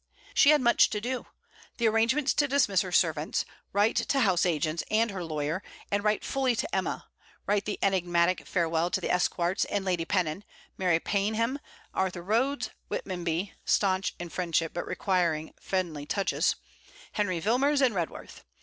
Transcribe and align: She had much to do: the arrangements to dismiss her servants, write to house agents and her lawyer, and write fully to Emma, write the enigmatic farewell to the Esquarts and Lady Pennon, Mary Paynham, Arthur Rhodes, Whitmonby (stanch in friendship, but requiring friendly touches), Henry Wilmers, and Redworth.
She 0.33 0.49
had 0.49 0.61
much 0.61 0.89
to 0.89 0.99
do: 0.99 1.27
the 1.77 1.87
arrangements 1.87 2.33
to 2.33 2.47
dismiss 2.47 2.81
her 2.81 2.91
servants, 2.91 3.45
write 3.71 3.97
to 3.97 4.19
house 4.21 4.47
agents 4.47 4.83
and 4.89 5.11
her 5.11 5.23
lawyer, 5.23 5.61
and 5.91 6.03
write 6.03 6.25
fully 6.25 6.55
to 6.55 6.75
Emma, 6.75 7.07
write 7.45 7.65
the 7.65 7.77
enigmatic 7.83 8.47
farewell 8.47 8.89
to 8.89 8.99
the 8.99 9.11
Esquarts 9.11 9.63
and 9.65 9.85
Lady 9.85 10.03
Pennon, 10.03 10.43
Mary 10.75 10.99
Paynham, 10.99 11.59
Arthur 11.93 12.23
Rhodes, 12.23 12.71
Whitmonby 12.89 13.51
(stanch 13.63 14.15
in 14.17 14.29
friendship, 14.29 14.73
but 14.73 14.87
requiring 14.87 15.53
friendly 15.61 16.07
touches), 16.07 16.55
Henry 17.11 17.39
Wilmers, 17.39 17.79
and 17.79 17.93
Redworth. 17.93 18.43